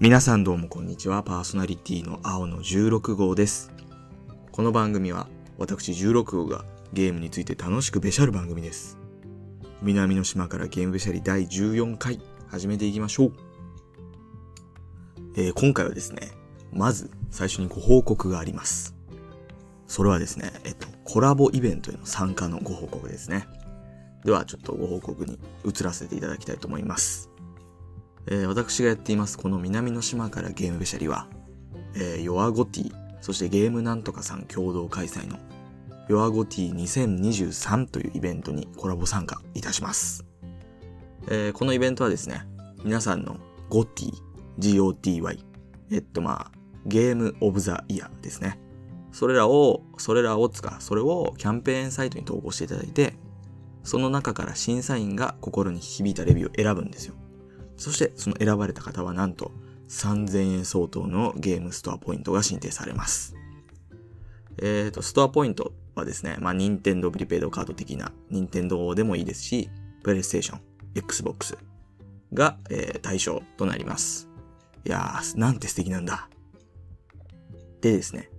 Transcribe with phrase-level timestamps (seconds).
[0.00, 1.22] 皆さんどうもこんにちは。
[1.22, 3.70] パーソナリティの青の16号です。
[4.50, 8.96] この番組は私16号がゲームについて楽しくべしゃる番組です。
[9.82, 12.18] 南の島からゲームべしゃり第14回
[12.48, 13.32] 始めていきましょう。
[15.36, 16.30] えー今回はですね、
[16.72, 18.96] まず最初にご報告があります。
[19.86, 23.46] それはですね、えっと、コラボイベントへの参加のご報告ですね。
[24.24, 27.29] ではちょっとご報告に移らせていただきたいと思います。
[28.26, 31.26] えー私がやっていますこの南の島からゲームべしゃりは、
[31.94, 35.38] えー、ヨアゴティ、そしてゲームなんとかさん共同開催の
[36.08, 40.24] ヨアゴティ2023というイベントにコラボ参加いたします。
[41.28, 42.46] えーこのイベントはですね、
[42.84, 43.36] 皆さんの
[43.68, 44.12] ゴティ、
[44.58, 45.38] GOTY、
[45.92, 48.58] えっとまあ、ゲームオブザイヤーですね。
[49.12, 53.14] それらを、それらをつか、それをキャンペーンサイトに投稿していただいて、
[53.82, 57.14] その中から審査員が心に響いたレビューを選ぶんですよ。
[57.80, 59.52] そしてその選ばれた方はなんと
[59.88, 63.34] 3000円相当のゲームストアポイントが申請されます。
[64.62, 69.70] えっ、と、ストアポイントはですね、まあ、任天堂プリペイドカード的な任天堂でもいいですし、
[70.02, 70.60] プレイステーション、
[70.94, 71.56] Xbox
[72.34, 74.28] が、えー対象となります。
[74.84, 76.28] いやー、なんて素敵なんだ。
[77.80, 78.30] でですね、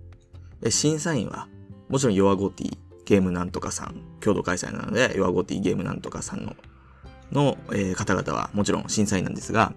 [0.70, 1.48] 審査員は、
[1.88, 6.54] もちろんヨアゴティゲームなんとかさん、共同開催なので、ヨアゴティゲームなんとかさんの
[7.32, 9.74] の、え方々はもちろん審査員なんですが、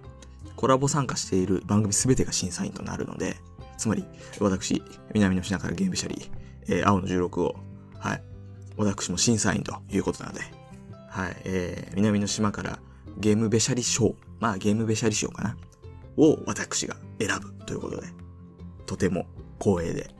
[0.56, 3.36] コラボ参加している番組すべてが審査員となるので、
[3.76, 4.04] つまり、
[4.40, 6.30] 私、南の品からゲームシャリー、
[6.68, 7.56] えー青の16を、
[7.98, 8.22] はい、
[8.76, 10.40] 私も審査員ということなので、
[11.10, 12.78] はい、えー南の島から
[13.18, 15.56] ゲームべしゃり賞、まあゲームべしゃり賞かな、
[16.16, 18.08] を私が選ぶということで、
[18.86, 19.26] とても
[19.58, 20.10] 光栄で、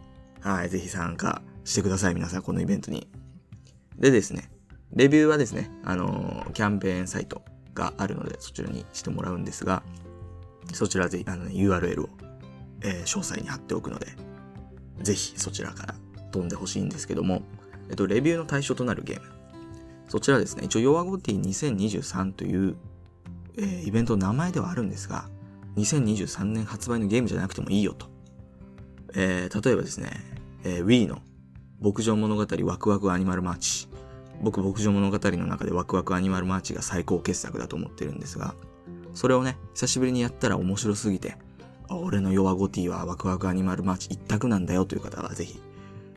[0.41, 3.09] はい、ぜひ参加してください、皆さん、このイベントに。
[3.99, 4.51] でですね、
[4.97, 7.43] レビューはですね、あのーキャンペーンサイト
[7.75, 9.83] があるので、そちらにしてもらうんですが、
[10.73, 12.09] そちらぜひ、あのね、URL を、
[12.81, 14.07] えー詳細に貼っておくので、
[15.03, 15.95] ぜひそちらから
[16.33, 17.43] 飛んでほしいんですけども、
[17.91, 19.27] えっと、レビューの対象となるゲーム。
[20.09, 22.77] そちらですね、一応、ヨアゴティ2023という、
[23.59, 25.29] えーイベントの名前ではあるんですが、
[25.77, 28.07] 2023年発売のゲームじゃなくてもいいよと。
[29.15, 30.11] えー例えばですね、
[30.65, 31.19] えー Wii の
[31.83, 33.89] 牧場物語ワクワクアニマルマーチ。
[34.43, 38.55] 僕、牧場物語の中でワクワクアニマルマーチが最高傑作だと思ってるんですが、
[39.15, 41.37] それをね、久しぶりにやったら面白すぎて、
[41.89, 45.61] あ俺の弱ゴティはワクワクアニマルマーチ一択なんだよという方はぜひ、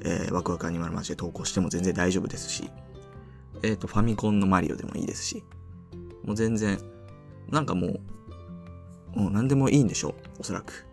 [0.01, 2.69] えーワクワクアニマルマーチで投稿しても全然大丈夫ですし、
[3.63, 5.43] えっ、と、ファミコンのマリオでもいいですし、
[6.23, 6.79] もう全然、
[7.49, 7.87] なんかも
[9.15, 10.85] う、もう何でもいいんでしょう、おそらく。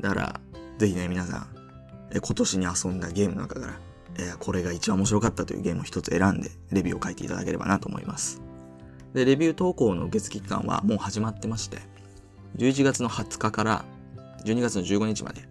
[0.00, 0.40] だから、
[0.78, 1.48] ぜひね、皆さん、
[2.12, 3.78] 今年に遊んだゲームの中から、
[4.18, 8.42] えこれが一番面白かったというゲームを一つ選んで、レビューを書いていただければなと思います。
[9.14, 11.78] で、レビュー投稿の受付期間はもう始まってまして、
[12.56, 13.84] 11月の20日から
[14.44, 15.42] 12月の15日まで、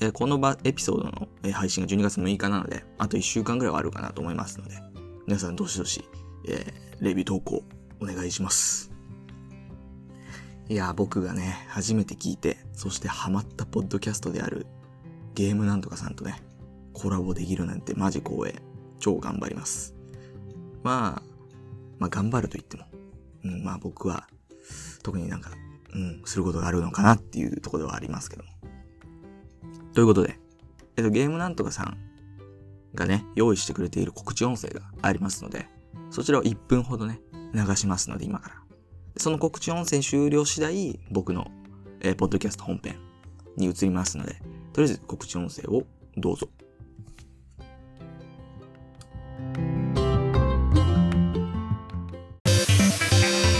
[0.00, 4.76] えこの場エピソードのえ配信が12月6日なので、あと1週間ぐらいはあるかなと思いますので、
[5.26, 6.04] 皆さんどしどし、
[6.48, 7.64] えーレビュー投稿
[8.00, 8.90] お願いします。
[10.68, 14.66] いや、僕がね、初めて聞いて、そしてハマったポッドキャストである
[15.34, 16.42] ゲームなんとかさんとね、
[17.00, 18.54] コラボできるなんてマジ光栄。
[18.98, 19.94] 超頑張ります。
[20.82, 21.22] まあ、
[21.98, 22.84] まあ頑張ると言っても、
[23.44, 24.28] うん、まあ僕は、
[25.02, 25.50] 特になんか、
[25.94, 28.50] うん、することがあるのかなっていうところではありますけども。
[29.94, 30.38] ということで、
[30.96, 31.96] えっと、ゲームなんとかさん
[32.94, 35.66] がね、用意してくれている告知音声がありますので、
[36.10, 37.20] そちらを1分ほどね、
[37.54, 38.54] 流しますので、今から。
[39.16, 41.50] その告知音声終了次第、僕の、
[42.00, 42.96] えーポッドキャスト本編
[43.56, 44.34] に移りますので、
[44.72, 45.84] とりあえず告知音声を
[46.16, 46.48] どうぞ。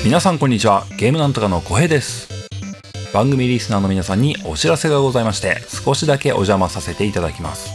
[0.03, 0.87] 皆さんこんにちは。
[0.97, 2.27] ゲームなんとかの小平です。
[3.13, 7.71] 番組リスナーの皆さんにお知らせがございまして少しだけお邪魔させていただきます。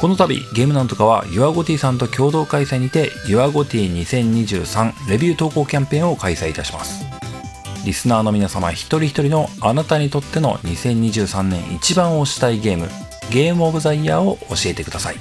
[0.00, 7.04] この度ゲームなんとかはユアゴティさんと共同開催にてユアゴティ2023レビュー投稿キャンペーンを開催いたします。
[7.84, 12.88] リスナーの皆様一人一人のあなたにとっての2023年一番推したいゲーム
[13.32, 15.16] ゲームオブザイヤーを教えてください。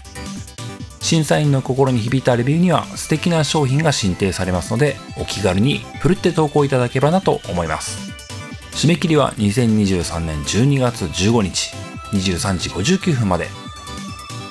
[1.11, 8.13] 審査員の心に響いたレビューには素敵な商品が進呈されますのでお気軽にふるって投稿いただければなと思います。
[8.71, 11.75] 締め切りは2023年12月15日
[12.13, 13.49] 23時59分まで。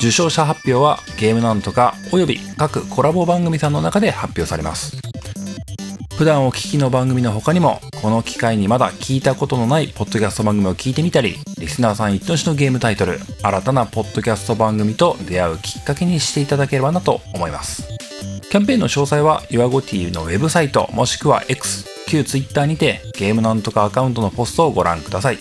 [0.01, 4.99] 受賞者発表はゲームなんとかおよび各コラボ番組さんの中で発表されます。
[6.19, 18.01] 普段お聞きの番組の他にもこの機会にまだ聞いたことのないポッドキャスト番組を聞いてみたりリスナーさん一押しのゲームタイトル新たなポッドキャスト番組と出会うきっかけにしていただければなと思います
[18.51, 25.39] キャンペーンの詳細は、ユアゴティのウェブサイトもしくは X、旧 Twitter にてゲームなんとかアカウントのポストをご覧ください。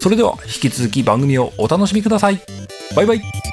[0.00, 2.40] それでは引き続き番組をお楽しみください。
[2.96, 3.47] バイバイ。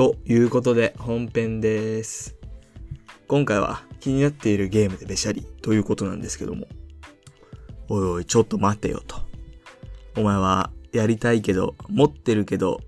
[0.00, 2.34] ということで本編です。
[3.28, 6.68] 今回は気になっているゲームでべしゃりということなんですけども。
[7.90, 9.16] おいおい、ちょっと待てよと。
[10.16, 12.80] お前はやりたいけど、持ってるけど、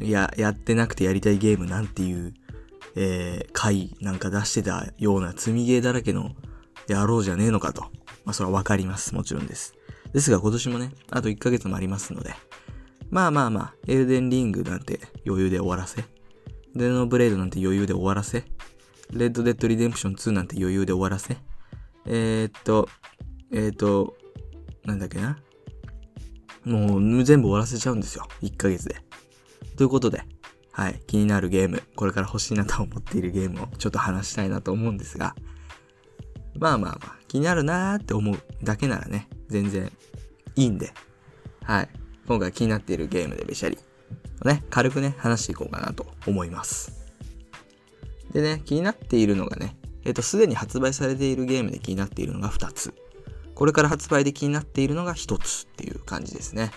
[0.00, 2.34] いや、やってなくてやりたいゲームなんていう、
[2.96, 6.32] えー、回なんか出してたような積みゲーだらけの
[6.88, 7.82] 野郎じゃねえのかと。
[8.24, 9.14] まあ、それはわかります。
[9.14, 9.76] もちろんです。
[10.12, 12.34] ですが今年もね、あと1ヶ月もありますので、
[13.10, 16.17] まあまあまあ、エルデンリングなんて余裕で終わらせ。
[16.74, 18.44] デノブレイドなんて余裕で終わらせ。
[19.12, 21.36] レッドデッドリデンプション2なんて余裕で終わらせ。
[22.06, 22.88] えー、っと、
[23.52, 24.16] えー、っと、
[24.84, 25.38] なんだっけな。
[26.64, 28.26] もう全部終わらせちゃうんですよ。
[28.42, 28.96] 1ヶ月で。
[29.76, 30.22] ということで、
[30.72, 35.34] はい、気になるゲーム、これから欲しいなと思っているゲームをちょっと話したいなと思うんですが、
[36.58, 39.90] まあまあまあ、気になるなーって思うだけならね、全然
[40.56, 40.92] いいんで、
[41.64, 41.88] はい、
[42.26, 43.78] 今回気になっているゲームでべしゃり、
[44.44, 46.92] ね、軽くね、話していこうかなと思います。
[48.32, 52.94] でね、気になっているのがね、えっ、と、すでに発売されているゲームで気になっているのが2つ。
[53.54, 56.70] これから発売で気になっているのが1つっていう感じですね。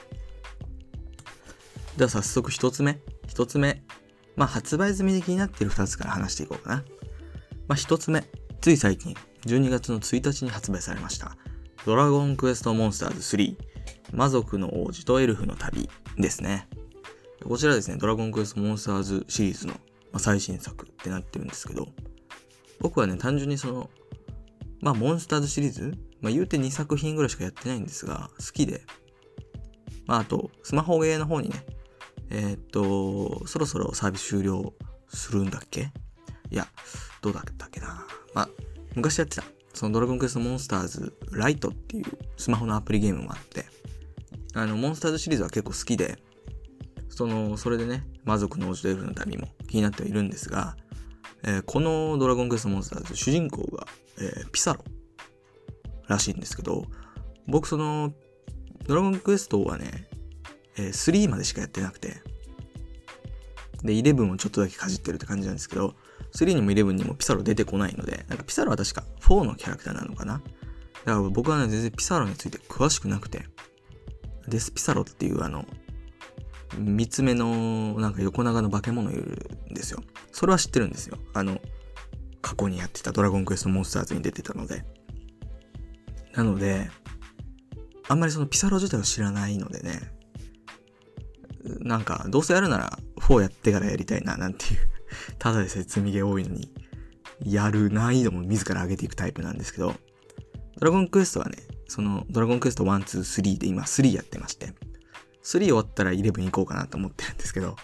[1.98, 3.00] では早速1つ目。
[3.28, 3.84] 1つ目。
[4.36, 6.76] まあ発売済みで気になっている2つから話していこうかな。
[7.68, 8.26] まあ1つ目。
[8.62, 9.16] つい最近、
[9.46, 11.38] 12月の1日に発売されました。
[11.86, 13.58] ドラゴンクエストモンスターズ3。
[14.14, 16.68] 魔族の王子とエルフの旅ですね。
[17.46, 19.74] こちらですね、ドラゴンクエストモンスターズシリーズの、
[20.18, 21.88] 最新作ってなってるんですけど、
[22.80, 23.90] 僕はね、単純にその、
[24.82, 28.82] まあ、モンスターズシリーズ、まあ、言うて2作品ぐらいしかやってないんですが、好きで、
[30.06, 31.66] まあ、あと、スマホゲーの方にね、
[32.30, 34.74] えー、っと、そろそろサービス終了
[35.10, 35.92] するんだっけ？
[36.50, 36.68] いや、
[37.22, 38.06] どうだったっけな？
[38.34, 38.50] まあ、
[38.96, 42.06] 昔やってた、そのドラゴンクエストモンスターズライトっていう
[42.38, 43.66] スマホのアプリゲームもあって、
[44.54, 46.18] あの、モンスターズシリーズは結構好きで、
[47.12, 50.76] その、それでね、魔族の王子とエルフの旅も気になってはいるんですが、
[51.44, 53.86] えーこのドラゴンクエストモンスターズ、主人公が、
[54.20, 54.84] えーピサロ
[56.08, 56.86] らしいんですけど、
[57.48, 58.14] 僕その、
[58.88, 60.08] ドラゴンクエストはね、
[60.78, 62.22] えー3までしかやってなくて、
[63.84, 65.96] で、11をちょっとだけかじってるって感じなんですけど、
[66.34, 70.34] 3にも11にもピサロ出てこないので、なんかピサロは確か4のキャラクターなのかな？
[70.34, 70.44] だか
[71.06, 73.46] ら僕はね、全然ピサロについて詳しくなくて、
[74.48, 75.66] デスピサロっていうあの、
[76.78, 80.02] 三つ目のなんか横長の化け物いるんですよ。
[80.32, 81.18] それは知ってるんですよ。
[81.34, 81.60] あの、
[82.42, 84.84] 過去にやってたドラゴンクエストモンスターズに出てたので。
[86.34, 86.90] なので、
[88.08, 90.00] あんまりそのピサロ自体を知らないのでね、
[91.80, 94.80] なんか、どうせやるなら4やってからやりたいな、なんていう、
[95.38, 96.74] ただでさえ積み毛多いのに、
[97.44, 99.96] やる難易度も自ら上げていくタイプなんですけど、
[100.80, 101.58] ドラゴンクエストはね、
[101.88, 104.74] その、ドラゴンクエスト1、2、3で今3やってまして、
[105.44, 107.76] 3終わったら11行こうかなと思ってるんですけど、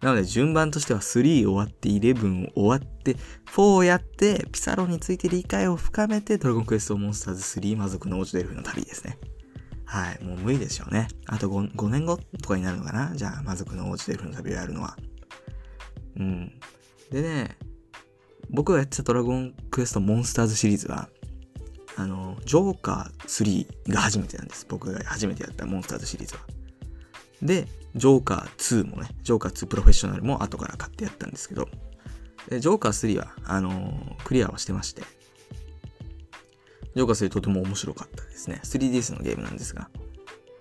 [0.00, 3.16] なので順番としては3終わって11終わって
[3.46, 9.18] 4をやってピサロについて理解を深めてドラゴンクエストモンスターズ3魔族の王子デルフの旅ですね。
[9.86, 10.22] はい。
[10.22, 11.08] もう無理でしょうね。
[11.26, 13.12] あと 5, 5年後とかになるのかな？
[13.14, 14.96] じゃあ魔族の王子デルフの旅をやるのは。
[16.16, 16.52] うん。
[17.10, 17.56] でね、
[18.50, 21.08] 僕がやってたドラゴンクエストモンスターズシリーズは、
[21.96, 24.66] あの、ジョーカー3が初めてなんです。
[24.68, 26.40] 僕が初めてやったモンスターズシリーズは。
[27.42, 31.68] で、ジョーカー2もね、ジョーカー2プロフェッショナルも後から買ってやったんですけど、
[32.48, 35.02] でジョーカー3は、あのークリアはしてまして、
[36.94, 38.60] ジョーカー3とても面白かったですね。
[38.64, 39.88] 3DS のゲームなんですが、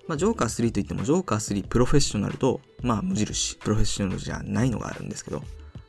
[0.07, 5.41] まあ、ジョーカー3といっても、ジョーカー3プロフェッショナルと、まあ、無印、プロフェッショナルじゃないのがあるんですけど、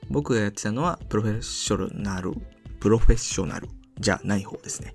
[0.08, 2.32] 僕がやってたのは、プロフェッショナル、
[2.80, 4.94] プロフェッショナルじゃない方ですね。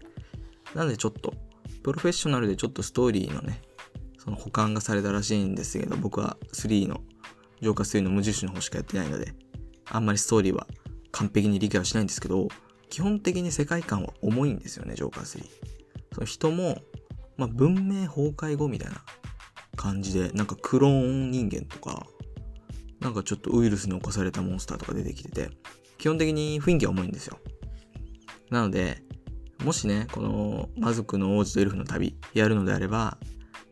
[0.73, 1.33] なのでちょっと、
[1.83, 3.61] プロフェッショナルでちょっとストーリーのね、
[4.23, 7.01] その保管がされたらしいんですけど、僕は3の、
[7.59, 9.33] ジョーカー3の無印の方しかやってないので、
[9.89, 10.67] あんまりストーリーは
[11.11, 12.47] 完璧に理解はしないんですけど、
[12.91, 15.43] 基本的に世界観は重いんですよね、ジョーカー3。
[16.13, 16.77] その人も、
[17.35, 19.01] まあ、文明崩壊後みたいな
[19.75, 22.05] 感じで、なんかクローン人間とか、
[22.99, 25.49] なんかちょっとウイルスに侵されたモンスターとか出てきてて、
[25.97, 27.39] 基本的に雰囲気は重いんですよ。
[28.51, 29.01] なので、
[29.63, 33.17] もしね、この魔族の王子とエルフの旅やるのであれば、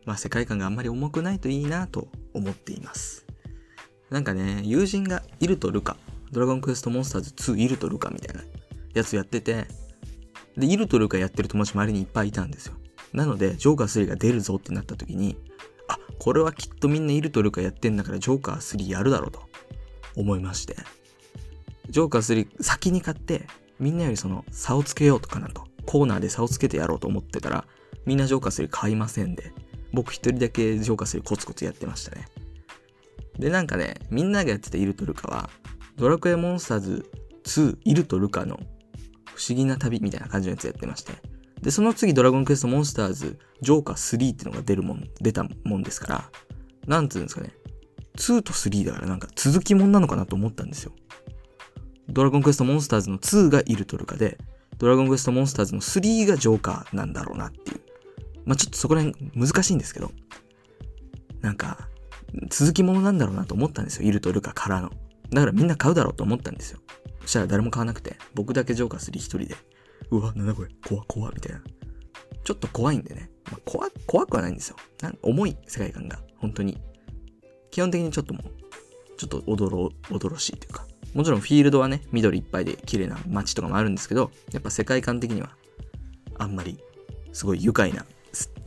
[0.04, 3.26] まあ世界観があんまり重くないといいなと思っています。
[4.10, 5.96] なんかね、友人がイルとルカ、
[6.32, 8.42] ドラゴンクエストモンスターズ2イルとルカみたいな
[8.94, 9.66] やつやってて、
[10.56, 12.74] で、イルとルカやってる友達周りにいっぱいいたんですよ。
[13.12, 15.36] なので、ジョーカー3が出るぞってなった時に、
[15.88, 19.40] あ、これはきっとみんなイルとルカやってんだからジョーカー3やるだろうと
[20.16, 20.76] 思いまして。
[21.88, 23.46] ジョーカー3先に買って、
[23.78, 27.64] みんなよりその差をつけようとかなと、コーナーで差をつけてやろうと思ってたら、
[28.06, 29.52] みんなジョーカー3買いませんで、
[29.92, 32.26] 僕一人だけジョーカー3コツコツやってましたね。
[33.38, 35.50] で、なんかね、みんながやってたイルとルカは、
[35.96, 37.10] ドラクエモンスターズ
[37.44, 38.58] 2イルとルカの
[39.34, 41.12] 不思議な旅みたいな感じのやつやってまして。
[41.62, 46.30] で、その次ドラゴンクエストモンスターズジョーカー3ってのが出るもん、出たもんですから、
[46.86, 47.52] なんつうんですかね。
[48.16, 50.92] 2と3だからなんか続きもんなのかなと思ったんですよ。
[52.08, 54.38] ドラゴンクエストモンスターズの2がイルトルカで、
[54.78, 57.80] ドラゴンクエストモンスターズの3がジョーカーなんだろうなっていう。
[58.44, 60.10] まあちょっとそこら辺難しいんですけど、
[61.40, 61.88] なんか、
[62.50, 64.08] 続きものなんだろうなと思ったんですよ。
[64.08, 64.90] イルとルカからの。
[65.30, 66.80] だからみんな買うだろうと思ったんですよ。
[67.22, 69.56] そしたら誰も買わなくて、僕だけジョーカー3一人で、
[70.10, 71.62] うわ、なんだこれ、怖怖みたいな。
[72.44, 73.30] ちょっと怖いんでね。
[73.50, 74.76] まあ、怖、怖くはないんですよ。
[75.02, 76.78] なん重い世界観が、本当に。
[77.70, 80.86] 基本的にちょっともう、ちょっとおどろ、おどろしいというか。
[81.14, 85.56] もちろんフィールドはね、緑いっぱいで綺麗な街とかもあるんですけど、やっぱ世界観的には、
[86.38, 86.78] あんまり、
[87.32, 88.04] すごい愉快な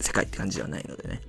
[0.04, 1.22] 世界って感じではないのでね。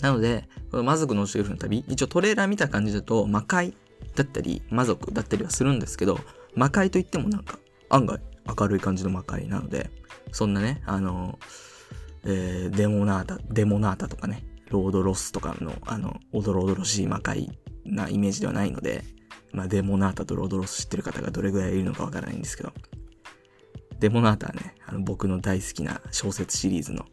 [0.00, 3.74] なので、この魔族のシェフの旅、一応トレーラー見た感じだと、魔界
[4.14, 6.18] だったり、魔族だったりはするんですけど、
[6.54, 8.20] 魔界といってもなんか、案外
[8.58, 9.90] 明るい感じの魔界なので、
[10.32, 11.38] そんなね、あの、
[12.24, 17.50] えー、デモナータ、デモナータとかね、ロードロスとかの、あの、おどろおどろしい魔界
[17.84, 19.04] なイメージではないので、
[19.52, 22.72] まあ、デモナータとロードロス知ってる方がどれぐらいいるのかわからないんですけど、
[24.00, 27.06] デモナータはね、あの僕の大好きな小説シリーズの、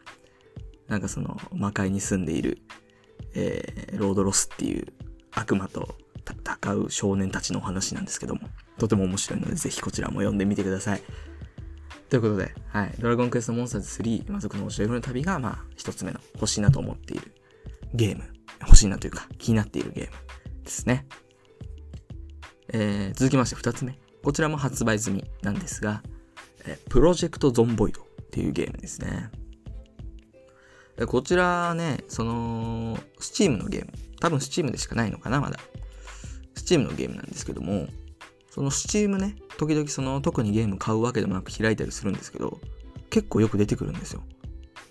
[0.92, 2.58] なんかその魔界に住んでいる、
[3.34, 4.88] えー、ロードロスっていう
[5.32, 5.96] 悪魔と
[6.30, 8.42] 戦う少年たちのお話なんですけども、
[8.78, 11.02] とても面白いので、ぜひこちらも読んでみてください。
[12.10, 12.94] ということで、はい。
[13.00, 17.36] ドラゴンクエストモンスターズ3、魔族の教え子の旅が、まあ、一つ目の欲しいなと思っている
[17.94, 18.26] ゲーム。
[18.60, 20.12] 欲しいなというか、気になっているゲーム
[20.66, 21.06] ですね。
[22.74, 23.98] えー、続きまして二つ目。
[24.22, 26.04] こちらも発売済みなんですが、
[26.66, 29.32] えー、プロジェクトゾンボイドっていうゲームですね。
[31.08, 33.92] こちらね、その、スチームのゲーム。
[34.20, 35.60] 多分スチームでしかないのかな、まだ。
[36.56, 37.88] スチームのゲームなんですけども、
[38.50, 42.60] そのスチームね、時々その特にゲーム買うわけでもなく開いたりするんですけど、
[43.10, 44.24] 結構よく出てくるんですよ。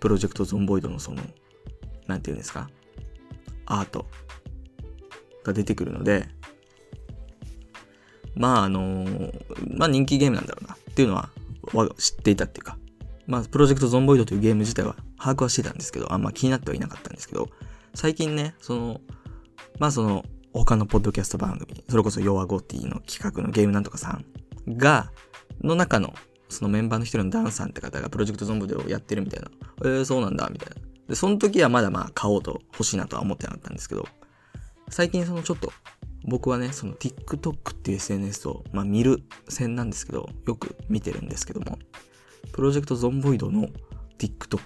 [0.00, 1.23] プロジェクトゾンボイドのその、
[2.07, 2.71] なんていうんですか、
[3.66, 4.07] アート
[5.45, 6.28] が出てくるので、
[8.35, 9.07] まああの
[9.76, 11.30] まあ人気ゲームなんだろうなっていうのは
[11.99, 12.78] 知っていたっていうか、
[13.30, 17.49] まあプロジェクトゾンボイドというゲーム自体は把握はしてたんですけど、あんま気になってはいなかったんですけど、
[17.94, 19.00] 最近ね、その、
[19.78, 24.18] まあその、他のポッドキャスト番組、それこそヨアゴティの企画のゲームなんとかさ
[24.66, 25.12] んが、
[25.62, 26.12] の中の、
[26.49, 29.50] そのメンバーの一人のダンさんって方がプロジェクトゾンボイドをやってるみたいな。
[29.82, 30.76] えー、そうなんだ、みたいな。
[31.06, 34.08] で、その時はまだまあ買おうと欲しいなとは思ってなかったんですけど、
[34.88, 35.72] 最近そのちょっと、
[36.25, 41.78] 僕はね、その TikTok っていう SNS を、まあ見る線なんですけど、よく見てるんですけども、
[42.52, 43.68] プロジェクトゾンボイドの
[44.18, 44.59] TikTok、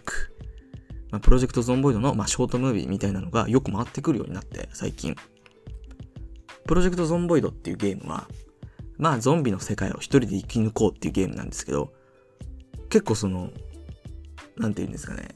[1.11, 5.15] まあ、プロジェクトゾンボイドの、まあ、ショートムービーみたいなのがよく回ってくるようになって、最近。
[6.67, 8.27] プロジェクトゾンボイドっていうゲームは、
[8.97, 11.93] まあゾンビの世界を一人で生き抜こうっていうゲームなんですけど、
[12.89, 13.51] 結構その、
[14.57, 15.29] なんて言うんですかね、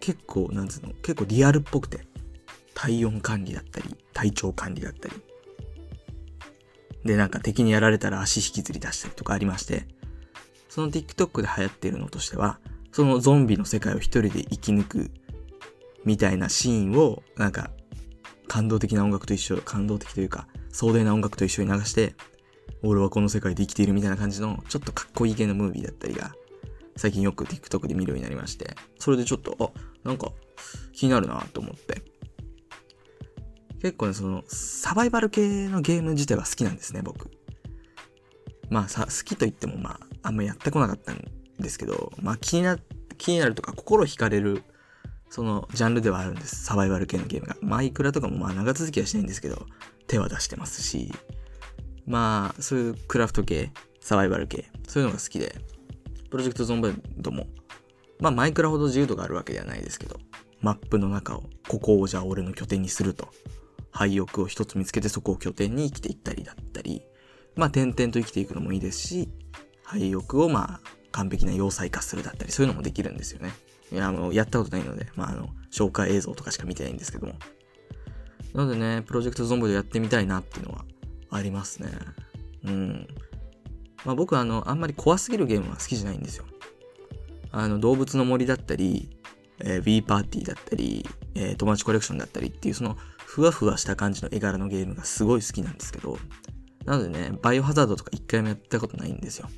[0.00, 2.06] 結構、なんつうの、結構リアルっぽくて、
[2.74, 5.14] 体温管理だったり、体調管理だったり。
[7.04, 9.86] で、なんか敵にやられたら足引きずり出したりとかありまして、
[10.70, 12.60] その TikTok で流行っているのとしては、
[12.92, 15.10] そのゾンビの世界を一人で生き抜く
[16.04, 17.70] みたいなシーンを、なんか、
[18.48, 22.14] 感動的な音楽と一緒、感動的というか、壮大な音楽と一緒に流して、
[22.82, 26.32] 俺はこの世界で生きているみたいな感じの、ちょっとかっこいい系のムービーだったりが、
[26.96, 30.32] 最近よく TikTok で見るようになりまして、それでちょっと、あ、なんか
[30.92, 32.02] 気になるなと思って。
[33.82, 37.30] 結構ね、その、サバイバル系のゲーム自体は好きなんですね、僕。
[38.70, 41.22] まあさ、好きと言ってもまあ、あんまやってこなかったん
[41.58, 42.78] ですけど、まあ気にな、
[43.18, 44.62] 気になるとか心惹かれる、
[45.28, 46.64] そのジャンルではあるんです。
[46.64, 47.56] サバイバル系のゲームが。
[47.60, 49.66] マイクラとかもまあ長続きはしないんですけど、
[50.06, 51.12] 手は出してますし、
[52.06, 55.54] まあ、そういうクラフト系、サバイバル系、そういうのが好きで、
[56.30, 57.46] プロジェクトゾンボイドも、
[58.18, 60.18] まあマイクラほど自由度があるわけではないですけど、
[60.60, 63.28] マップの中を、ここをじゃあ俺の拠点にすると、
[63.90, 67.02] 廃屋を一つ見つけてそこを拠点に生きていったりだったり、
[67.60, 69.28] まあ点々と生きていくのもいいですし、
[69.84, 70.80] 廃屋をまあ
[71.12, 73.52] 完璧な要塞化するだったり、そういうのもできるんですよね。
[73.92, 77.34] いや、あの、やったことないので、まああの、紹介映像とかしか見てないんですけども。
[78.54, 80.86] なのでね、プロジェクトゾンボイドやってみたいなっていうのは
[81.30, 81.90] ありますね。
[82.64, 83.06] うん。
[84.06, 86.46] まあ僕はあの、あんまり怖すぎるゲームは好きじゃないんですよ。
[87.52, 89.10] あの、動物の森だったり、
[89.58, 96.18] えー、B パーティーだったり、えー、友達コレクションだったりっていうそのふわふわした感じの絵柄のゲームがすごい好きなんですけど、
[96.84, 99.48] なのでね、バイオハザードとか一回もやったことないんですよ。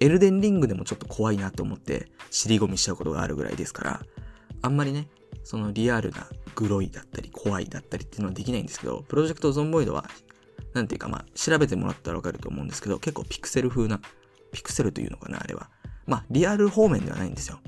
[0.00, 4.00] エルデンリングでもちょっと怖いなと思って尻込みしちゃうことがあるぐらいですから、
[4.62, 5.08] あんまりね、
[5.44, 10.08] そのリアルなグロいだったり怖いだったりっていうのはできないんですけど、プロジェクトゾンボイドは、
[10.74, 14.00] なんていうかまあ調べてもらったらわかると思うんですけど、結構ピクセル風な、
[14.52, 15.70] ピクセルというのかな、あれは。
[16.06, 17.58] まあリアル方面ではないんですよ。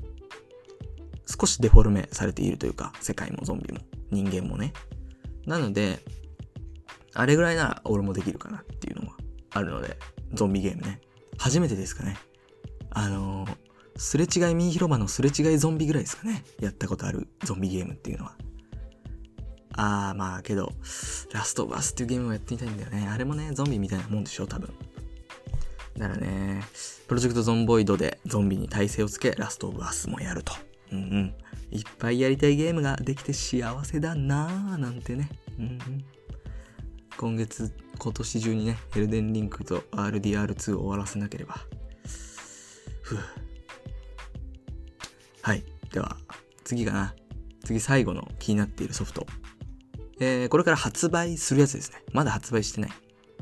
[1.25, 3.79] 少しデフォルメされているというか、世界もゾンビも
[4.11, 4.73] 人間もね。
[5.45, 5.99] なので、
[7.13, 9.15] あれぐらいなら俺もできるかなっていうのは
[9.51, 9.97] あるので、
[10.33, 11.01] ゾンビゲームね。
[11.37, 12.17] 初めてですかね。
[12.91, 13.55] あのー、
[13.97, 16.43] すれ違いミー広場のすれ違いゾンビぐらいですかね。
[16.59, 18.35] やったことあるゾンビゲームっていうのは。
[19.75, 20.71] あー、まあけど、
[21.31, 23.07] ラストバスっていうゲームをやってみたいんだよね。
[23.07, 24.69] あれもね、ゾンビみたいなもんでしょ、多分。
[25.97, 26.63] だからね、
[27.07, 30.53] プロジェクトゾンボイドでゾンビに耐性をつけ、ラストバスもやると。
[30.91, 31.35] うんうん。
[31.71, 35.29] いっぱいやりたいゲームができて幸せだなーなんてね。
[35.59, 36.05] うんうん。
[37.17, 41.55] 今月、今年中にね、エルデンリンクと RDR2 を終わらせなければ。
[43.01, 43.19] ふぅ。
[45.41, 45.63] はい。
[45.91, 46.17] では、
[46.63, 47.13] 次かな。
[47.63, 49.25] 次最後の気になっているソフト。
[50.19, 51.97] えー、これから発売するやつですね。
[52.13, 52.91] まだ発売してない。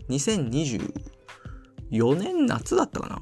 [0.10, 3.22] 2024年夏だったかな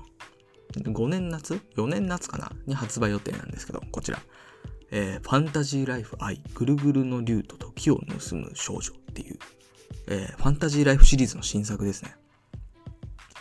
[0.82, 2.52] ?5 年夏 ?4 年夏かな？
[2.66, 4.20] に発売予定なんですけど、こちら。
[4.92, 9.38] えー、ファンタジーライフ愛、ぐるぐるの竜と時を盗む少女っていう
[10.10, 12.16] えー、ファンタジーライフシリーズの新作ですね。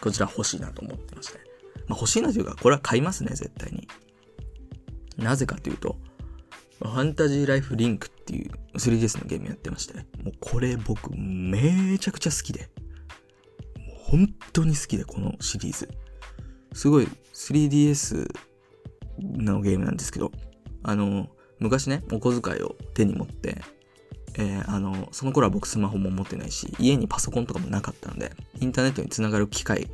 [0.01, 1.39] こちら欲しいなと思ってまして。
[1.89, 3.89] まあ、欲しいなというか、これは買いますね、絶対に。
[5.17, 5.97] なぜかというと、
[6.79, 12.69] ファンタジーライフリンクっていう 3DS のゲームやってまして、もうこれ僕めちゃくちゃ好きで、
[14.05, 15.89] 本当に好きで、このシリーズ。
[16.75, 18.31] すごい 3DS
[19.21, 20.31] のゲームなんですけど、
[20.83, 23.63] あの、昔ね、お小遣いを手に持って、
[24.39, 29.89] えー、あの、その頃は僕スマホも持ってないし、家にパソコンとかもなかったので、インターネットにつながる機会、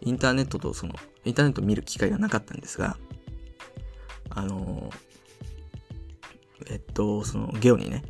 [0.00, 0.94] インターネットとその、
[1.24, 2.96] インターネットを見る機会がなかったんですが、
[4.30, 4.90] あの、
[6.68, 8.02] えっと、その、ゲオにね、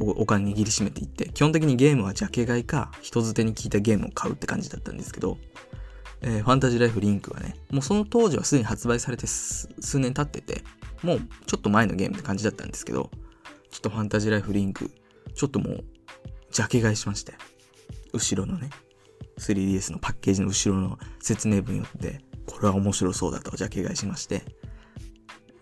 [0.00, 5.38] お金握りしめていって、基本的にゲームはジャケ買いか、人づてに聞いたゲームを買うって感じだったんですけど、
[6.22, 10.64] えー、ファンタジーライフリンクはね、もうその当時はすでに発売されて数年経ってて、
[11.02, 13.10] もうちょっと前のゲームって感じだったんですけど、
[13.70, 14.90] ちょっとファンタジーライフリンク
[15.34, 15.84] ちょっともう、
[16.50, 17.34] ジャケ買いしまして、
[18.12, 18.70] 後ろのね、
[19.38, 24.42] 3DS のパッケージの後ろの説明文よって、これは面白そうだとジャケ買いしまして、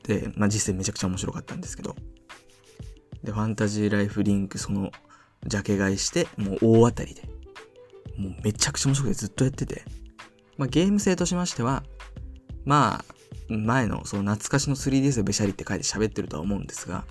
[0.04, 1.94] で、まあ実際めちゃくちゃ面白かったんですけど、
[3.22, 4.90] で、ファンタジーライフリンクその
[5.46, 7.22] ジャケ買いして、もう大当たりで、
[8.16, 9.85] もうめちゃくちゃ面白くてずっとやってて、
[10.57, 11.85] まあゲーム性としましては、
[12.64, 13.14] まあ、
[13.48, 17.04] 前のその懐かしの 3DS でベシャリって書いて喋ってるとは思うんですが、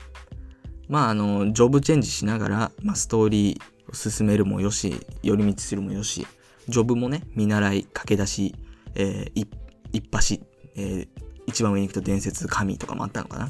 [0.89, 6.25] まあ、あの、ジョブチェンジしながら、まあ、ストーリーを進めるもよし、寄り道するもよし、
[6.67, 8.55] ジョブもね、見習い、駆け出し、
[8.95, 9.47] えー、
[9.93, 10.39] 一発、
[10.75, 11.07] えー、
[11.45, 13.49] 一番上に行くと伝説神とかもあったのかな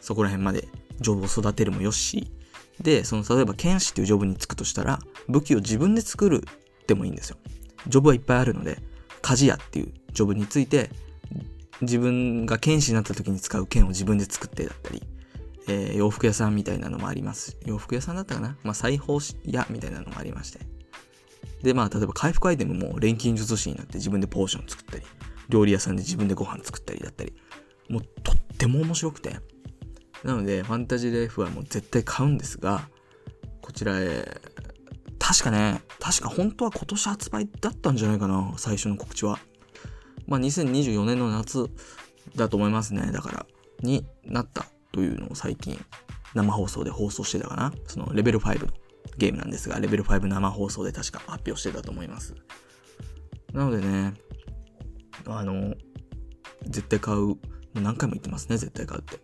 [0.00, 0.68] そこら辺まで
[1.00, 2.30] ジョブを育てるもよし、
[2.80, 4.98] で、その、例えば、剣士っていうジョブに就くとしたら、
[5.28, 6.44] 武器を自分で作る
[6.86, 7.36] でもいいんですよ。
[7.88, 8.78] ジョブはいっぱいあるので、
[9.22, 10.90] 鍛冶屋っていうジョブについて、
[11.80, 15.02] 自分が剣士になった時に使う剣を自分で作ってだったり、
[15.68, 17.56] えー、洋服屋さんみたいなのもあります。
[17.64, 18.56] 洋服屋さんだったかな？
[18.62, 20.60] まあ、裁縫屋みたいなのもありまして。
[21.62, 25.04] で、まあ、例えば回復アイテムも錬金術師になって自分でポーション作ったり、
[25.48, 27.34] 料理屋さんで自分でご飯作ったりだったり、
[27.88, 29.40] もうとっても面白くて。
[30.24, 32.88] なので、ファンタジーライフはもう絶対買うんですが、
[33.60, 34.40] こちらへ、
[35.18, 39.38] 確かね、確か本当は今年発売だったんじゃないかな、最初の告知は。
[40.26, 41.68] まあ、2024年の夏
[42.34, 43.46] だと思いますね、だから、
[43.82, 45.78] になったというのを最近
[46.34, 47.70] 生放送で放送してたかな？
[47.86, 48.72] そのレベル5の
[49.18, 52.34] ゲームなんですが、レベル5生放送で確か発表してたと思います。
[53.52, 54.14] なのでね、
[55.26, 55.74] あの、
[56.64, 57.18] 絶対買う。
[57.18, 57.36] も
[57.74, 59.20] う何回も言ってますね、絶対買うって。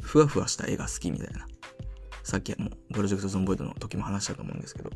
[0.00, 1.46] ふわふわした絵が好きみたいな。
[2.22, 4.90] さっきもプロジェクトゾンボイドの時も話したと思うんですけど、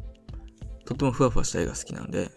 [0.87, 2.31] とってもふわふわした絵が好きなので、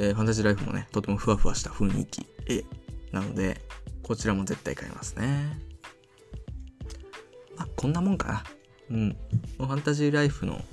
[0.00, 2.64] えー、ファンタジーライフもね、とてもふわふわした雰囲気、絵
[3.12, 3.60] なので、
[4.02, 5.58] こちらも絶対買いますね。
[7.84, 8.44] こんなもんか？
[8.88, 8.96] な。
[8.96, 9.16] うん。
[9.58, 10.64] ファンタジーライフの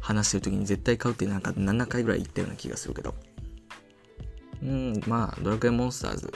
[0.00, 3.14] 話してる時に絶対買うってなんか7回ぐらい言ったような気がするけど。
[4.62, 6.30] うん、まあ、ドラクエモンスターズ、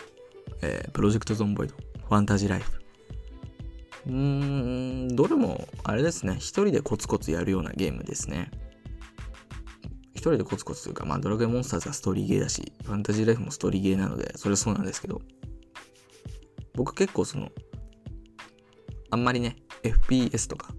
[0.63, 1.75] えー、プロジェクトゾンボイド、
[2.09, 2.73] ファンタジーライフ。
[4.07, 8.51] うーん、どれも、あれですね、一人でコツコツやるようなゲームですね。
[10.15, 15.21] 一人でコツコツというか、まあ、ドラクエモンスターズはストーリーゲーだし、ファンタジーライフもストーリーゲーなので、それはそうなんですけど、
[16.73, 17.53] 僕結構その、
[19.11, 19.57] あんまりね、
[19.93, 20.75] FPS とか、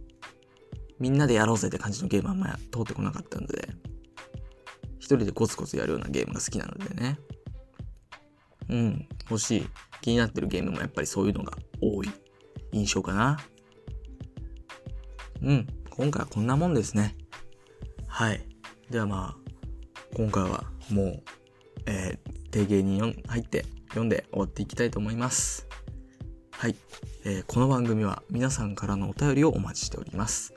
[0.99, 3.69] みんなでやろうぜって感じのゲームあんま通ってこなかったので、
[4.99, 7.19] 一人でコツコツやるようなゲームが好きなのでね。
[8.69, 9.67] うん、欲しい。
[10.01, 12.09] 気になってるゲームもやっぱりそういうのが多い
[12.71, 13.37] 印象かな。
[15.41, 17.15] うん、今回はこんなもんですね。
[18.07, 18.41] はい。
[18.89, 19.47] ではまあ、
[20.15, 21.23] 今回はもう、
[21.85, 25.67] えー、定芸に入って読んで終わっていきたいと思います。
[26.57, 26.75] はい、
[27.23, 30.55] えー、この番組は皆さんからのお便りをお待ちしております。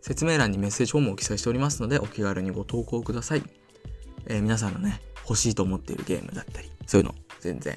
[0.00, 3.42] 説明欄にメッセージフォームを記載しておりますので、お気軽にご投稿ください。
[4.26, 7.76] えー、皆さんのね、欲しいと思っているゲームだったり、そういうの全然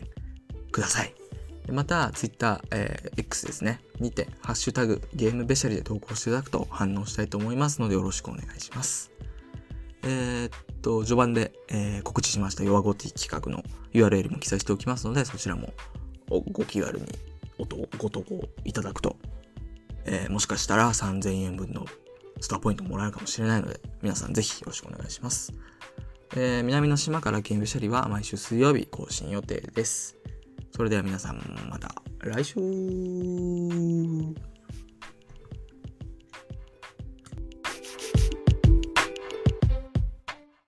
[0.72, 1.16] ください。
[1.72, 9.10] また、Twitter、えー、X ですね、にて、ハッシュタグ、ゲームべしゃりで投稿していただくと反応したいと思いますので、よろしくお願いします。
[10.04, 10.52] えー、っ
[10.84, 15.74] と、序盤で、えー、告知しました弱ごティ企画の URL も記載しておきますので、そちらも
[16.30, 17.08] ご気軽に
[17.58, 17.66] ご
[18.10, 19.18] 投稿いただくと、
[20.06, 21.86] えー、もしかしたら3000円分の
[22.42, 25.54] スターポイントもらえるかもしれないので、皆さんぜひよろしくお願いします。
[26.36, 30.18] えー、南の島からゲームシャリは毎週水曜日更新予定です。
[30.72, 32.56] それでは皆さんまた来週